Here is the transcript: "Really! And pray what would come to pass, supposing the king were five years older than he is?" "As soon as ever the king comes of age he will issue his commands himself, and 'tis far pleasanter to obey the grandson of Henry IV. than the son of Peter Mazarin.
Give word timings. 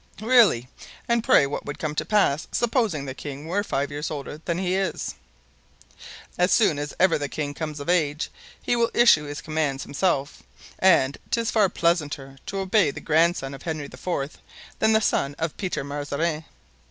"Really! 0.19 0.67
And 1.07 1.23
pray 1.23 1.45
what 1.45 1.63
would 1.67 1.77
come 1.77 1.93
to 1.93 2.05
pass, 2.05 2.47
supposing 2.51 3.05
the 3.05 3.13
king 3.13 3.45
were 3.45 3.63
five 3.63 3.91
years 3.91 4.09
older 4.09 4.39
than 4.45 4.57
he 4.57 4.73
is?" 4.75 5.13
"As 6.39 6.51
soon 6.51 6.79
as 6.79 6.95
ever 6.99 7.19
the 7.19 7.29
king 7.29 7.53
comes 7.53 7.79
of 7.79 7.87
age 7.87 8.31
he 8.59 8.75
will 8.75 8.89
issue 8.95 9.25
his 9.25 9.41
commands 9.41 9.83
himself, 9.83 10.41
and 10.79 11.19
'tis 11.29 11.51
far 11.51 11.69
pleasanter 11.69 12.39
to 12.47 12.57
obey 12.57 12.89
the 12.89 12.99
grandson 12.99 13.53
of 13.53 13.61
Henry 13.61 13.85
IV. 13.85 14.39
than 14.79 14.93
the 14.93 15.01
son 15.01 15.35
of 15.37 15.55
Peter 15.57 15.83
Mazarin. 15.83 16.45